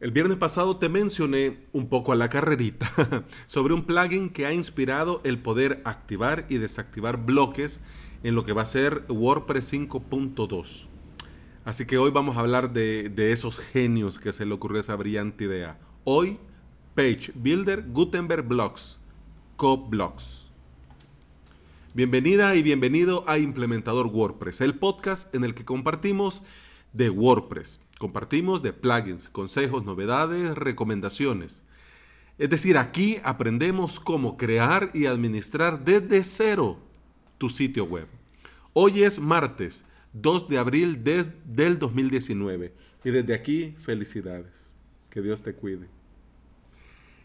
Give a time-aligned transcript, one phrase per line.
[0.00, 2.90] El viernes pasado te mencioné un poco a la carrerita
[3.46, 7.80] sobre un plugin que ha inspirado el poder activar y desactivar bloques
[8.22, 10.86] en lo que va a ser WordPress 5.2.
[11.66, 15.44] Así que hoy vamos a hablar de, esos genios que se le ocurrió esa brillante
[15.44, 15.78] idea.
[16.04, 16.38] Hoy,
[16.94, 18.98] Page Builder Gutenberg Blocks,
[19.56, 20.50] Co-Blocks.
[21.92, 26.42] Bienvenida y bienvenido a Implementador WordPress, el podcast en el que compartimos
[26.94, 31.64] de WordPress Compartimos de plugins, consejos, novedades, recomendaciones.
[32.38, 36.78] Es decir, aquí aprendemos cómo crear y administrar desde cero
[37.36, 38.06] tu sitio web.
[38.72, 39.84] Hoy es martes
[40.14, 42.72] 2 de abril del 2019
[43.04, 44.70] y desde aquí felicidades.
[45.10, 45.86] Que Dios te cuide.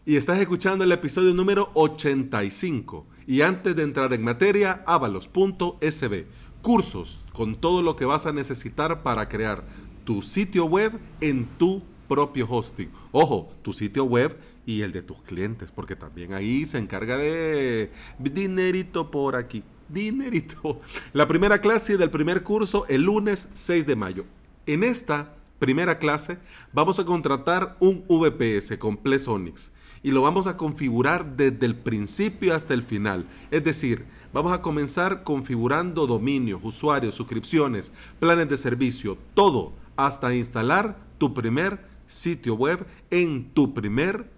[0.04, 3.06] Y estás escuchando el episodio número 85.
[3.26, 6.26] Y antes de entrar en materia, avalos.sb.
[6.60, 9.64] Cursos con todo lo que vas a necesitar para crear
[10.06, 12.88] tu sitio web en tu propio hosting.
[13.10, 17.90] Ojo, tu sitio web y el de tus clientes, porque también ahí se encarga de
[18.18, 19.62] dinerito por aquí.
[19.88, 20.80] Dinerito.
[21.12, 24.24] La primera clase del primer curso el lunes 6 de mayo.
[24.64, 26.38] En esta primera clase
[26.72, 32.54] vamos a contratar un VPS con Plesonics y lo vamos a configurar desde el principio
[32.54, 33.26] hasta el final.
[33.50, 40.98] Es decir, vamos a comenzar configurando dominios, usuarios, suscripciones, planes de servicio, todo hasta instalar
[41.18, 44.30] tu primer sitio web en tu primer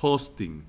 [0.00, 0.64] hosting.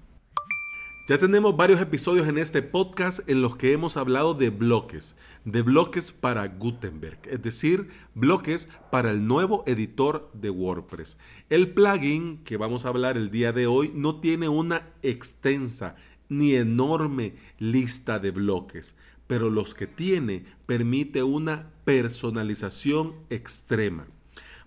[1.10, 5.62] Ya tenemos varios episodios en este podcast en los que hemos hablado de bloques, de
[5.62, 11.18] bloques para Gutenberg, es decir, bloques para el nuevo editor de WordPress.
[11.50, 15.96] El plugin que vamos a hablar el día de hoy no tiene una extensa
[16.28, 24.08] ni enorme lista de bloques, pero los que tiene permite una personalización extrema.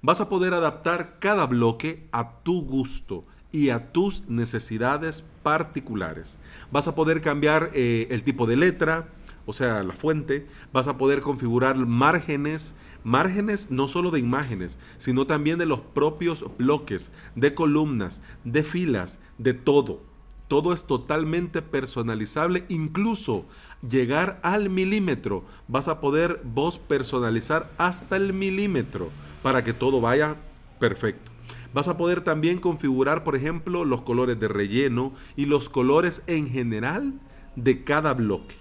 [0.03, 6.39] Vas a poder adaptar cada bloque a tu gusto y a tus necesidades particulares.
[6.71, 9.09] Vas a poder cambiar eh, el tipo de letra,
[9.47, 10.47] o sea, la fuente.
[10.73, 16.45] Vas a poder configurar márgenes, márgenes no solo de imágenes, sino también de los propios
[16.57, 20.10] bloques, de columnas, de filas, de todo.
[20.51, 23.45] Todo es totalmente personalizable, incluso
[23.89, 25.45] llegar al milímetro.
[25.69, 29.11] Vas a poder vos personalizar hasta el milímetro
[29.45, 30.35] para que todo vaya
[30.81, 31.31] perfecto.
[31.73, 36.51] Vas a poder también configurar, por ejemplo, los colores de relleno y los colores en
[36.51, 37.21] general
[37.55, 38.57] de cada bloque.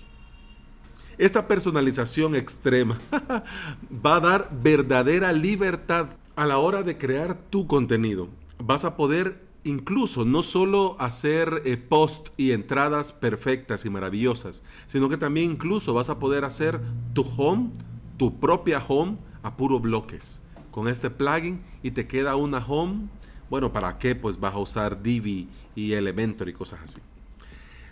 [1.17, 2.99] Esta personalización extrema
[4.05, 8.29] va a dar verdadera libertad a la hora de crear tu contenido.
[8.59, 15.09] Vas a poder incluso no solo hacer eh, post y entradas perfectas y maravillosas, sino
[15.09, 16.81] que también incluso vas a poder hacer
[17.13, 17.71] tu home,
[18.17, 23.07] tu propia home a puro bloques con este plugin y te queda una home.
[23.49, 24.15] Bueno, ¿para qué?
[24.15, 26.99] Pues vas a usar Divi y Elementor y cosas así.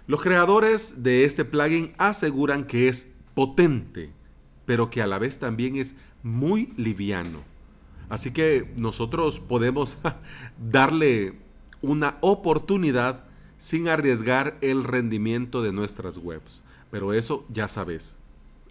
[0.06, 4.11] Los creadores de este plugin aseguran que es potente,
[4.66, 7.41] pero que a la vez también es muy liviano.
[8.09, 9.97] Así que nosotros podemos
[10.72, 11.47] darle
[11.81, 13.23] una oportunidad
[13.57, 16.63] sin arriesgar el rendimiento de nuestras webs.
[16.91, 18.15] Pero eso ya sabes.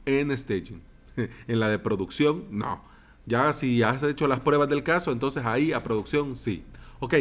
[0.05, 0.83] En staging.
[1.49, 2.83] En la de producción, no.
[3.25, 6.63] Ya si has hecho las pruebas del caso, entonces ahí a producción sí.
[6.99, 7.15] Ok,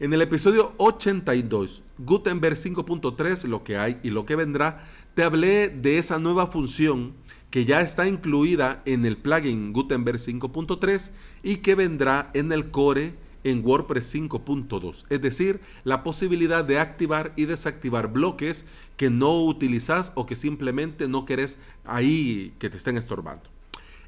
[0.00, 5.68] en el episodio 82, Gutenberg 5.3, lo que hay y lo que vendrá, te hablé
[5.68, 7.12] de esa nueva función
[7.50, 11.10] que ya está incluida en el plugin Gutenberg 5.3
[11.42, 13.14] y que vendrá en el core
[13.44, 18.66] en WordPress 5.2, es decir, la posibilidad de activar y desactivar bloques
[18.96, 23.50] que no utilizas o que simplemente no querés ahí que te estén estorbando.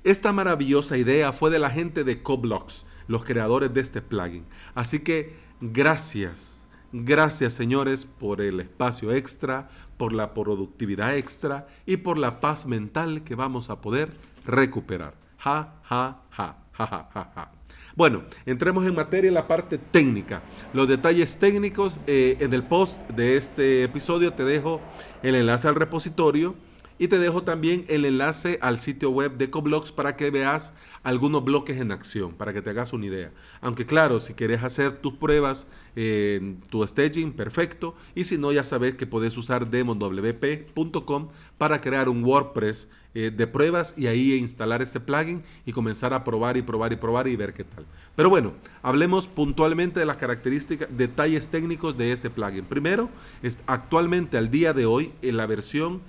[0.05, 4.45] Esta maravillosa idea fue de la gente de Coblox, los creadores de este plugin.
[4.75, 6.59] Así que gracias,
[6.93, 13.25] gracias señores por el espacio extra, por la productividad extra y por la paz mental
[13.25, 14.13] que vamos a poder
[14.45, 15.15] recuperar.
[15.39, 17.64] Ja, ja, ja, ja, ja, ja.
[17.97, 20.43] Bueno, entremos en materia en la parte técnica.
[20.73, 24.81] Los detalles técnicos eh, en el post de este episodio te dejo
[25.23, 26.57] el enlace al repositorio
[26.99, 30.75] y te dejo también el enlace al sitio web de Ecoblogs para que veas
[31.05, 33.31] algunos bloques en acción, para que te hagas una idea.
[33.61, 37.95] Aunque claro, si quieres hacer tus pruebas en tu staging, perfecto.
[38.17, 41.29] Y si no, ya sabes que puedes usar demonwp.com
[41.59, 46.25] para crear un WordPress eh, de pruebas y ahí instalar este plugin y comenzar a
[46.25, 47.87] probar y probar y probar y ver qué tal.
[48.17, 52.65] Pero bueno, hablemos puntualmente de las características, detalles técnicos de este plugin.
[52.65, 53.11] Primero,
[53.67, 56.03] actualmente al día de hoy, en la versión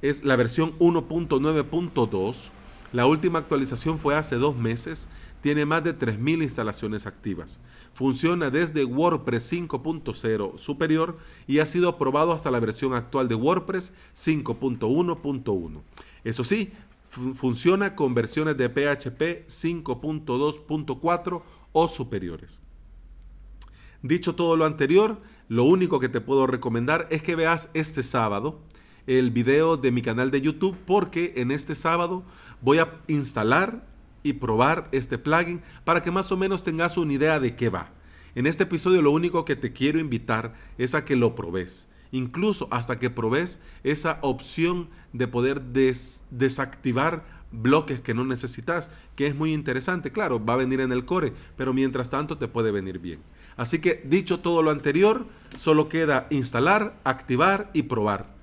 [0.00, 2.50] es la versión 1.9.2.
[2.92, 5.08] La última actualización fue hace dos meses.
[5.42, 7.60] tiene más de 3.000 instalaciones activas.
[7.94, 13.92] Funciona desde WordPress 5.0 superior y ha sido aprobado hasta la versión actual de WordPress
[14.16, 15.82] 5.1.1.
[16.26, 16.72] Eso sí,
[17.34, 22.58] funciona con versiones de PHP 5.2.4 o superiores.
[24.02, 28.58] Dicho todo lo anterior, lo único que te puedo recomendar es que veas este sábado
[29.06, 32.24] el video de mi canal de YouTube porque en este sábado
[32.60, 33.86] voy a instalar
[34.24, 37.92] y probar este plugin para que más o menos tengas una idea de qué va.
[38.34, 41.86] En este episodio lo único que te quiero invitar es a que lo probes.
[42.12, 45.62] Incluso hasta que probes esa opción de poder
[46.30, 50.12] desactivar bloques que no necesitas, que es muy interesante.
[50.12, 53.20] Claro, va a venir en el core, pero mientras tanto te puede venir bien.
[53.56, 55.26] Así que dicho todo lo anterior,
[55.58, 58.34] solo queda instalar, activar y probar.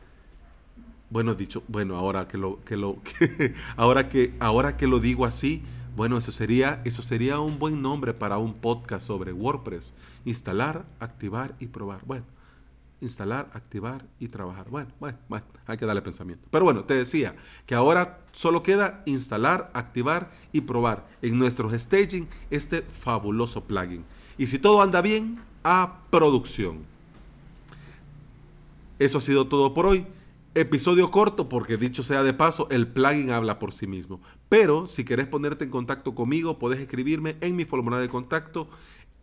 [1.10, 2.98] Bueno, dicho, bueno, ahora que lo, que lo,
[3.75, 5.62] ahora que, ahora que lo digo así,
[5.95, 9.94] bueno, eso sería, eso sería un buen nombre para un podcast sobre WordPress.
[10.25, 12.01] Instalar, activar y probar.
[12.06, 12.25] Bueno,
[13.03, 14.69] instalar, activar y trabajar.
[14.69, 16.47] Bueno, bueno, bueno, hay que darle pensamiento.
[16.50, 17.35] Pero bueno, te decía
[17.65, 24.05] que ahora solo queda instalar, activar y probar en nuestros staging este fabuloso plugin.
[24.38, 26.79] Y si todo anda bien, a producción.
[29.00, 30.07] Eso ha sido todo por hoy.
[30.55, 34.21] Episodio corto porque dicho sea de paso, el plugin habla por sí mismo.
[34.50, 38.69] Pero si querés ponerte en contacto conmigo, podés escribirme en mi formulario de contacto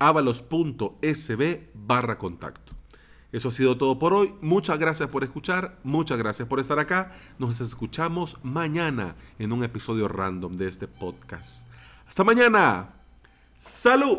[0.00, 2.80] avalos.sb barra contacto.
[3.32, 4.35] Eso ha sido todo por hoy.
[4.41, 7.12] Muchas gracias por escuchar, muchas gracias por estar acá.
[7.38, 11.67] Nos escuchamos mañana en un episodio random de este podcast.
[12.09, 12.91] Hasta mañana.
[13.56, 14.19] Salud.